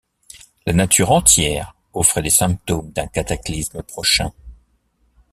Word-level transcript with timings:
La 0.65 0.73
nature 0.73 1.11
entière 1.11 1.75
offrait 1.93 2.23
les 2.23 2.31
symptômes 2.31 2.89
d’un 2.89 3.05
cataclysme 3.05 3.83
prochain. 3.83 4.31